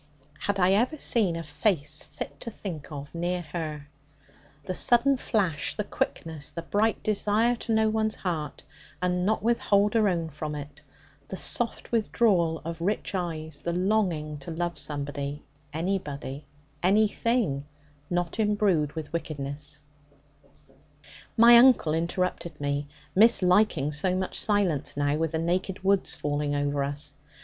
Had 0.39 0.57
I 0.59 0.71
ever 0.71 0.97
seen 0.97 1.35
a 1.35 1.43
face 1.43 2.01
fit 2.05 2.39
to 2.39 2.49
think 2.49 2.91
of 2.91 3.13
near 3.13 3.43
her? 3.53 3.85
The 4.65 4.73
sudden 4.73 5.15
flash, 5.15 5.75
the 5.75 5.83
quickness, 5.83 6.49
the 6.49 6.63
bright 6.63 7.03
desire 7.03 7.55
to 7.57 7.71
know 7.71 7.87
one's 7.87 8.15
heart, 8.15 8.63
and 8.99 9.27
not 9.27 9.43
withhold 9.43 9.93
her 9.93 10.09
own 10.09 10.31
from 10.31 10.55
it, 10.55 10.81
the 11.27 11.35
soft 11.37 11.91
withdrawal 11.91 12.63
of 12.65 12.81
rich 12.81 13.13
eyes, 13.13 13.61
the 13.61 13.73
longing 13.73 14.39
to 14.39 14.49
love 14.49 14.79
somebody, 14.79 15.43
anybody, 15.71 16.47
anything, 16.81 17.65
not 18.09 18.39
imbrued 18.39 18.93
with 18.93 19.13
wickedness 19.13 19.81
My 21.37 21.59
uncle 21.59 21.93
interrupted 21.93 22.59
me, 22.59 22.87
misliking 23.15 23.91
so 23.93 24.15
much 24.15 24.39
silence 24.41 24.97
now, 24.97 25.17
with 25.17 25.33
the 25.33 25.37
naked 25.37 25.83
woods 25.83 26.15
falling 26.15 26.55
over 26.55 26.83
us. 26.83 27.13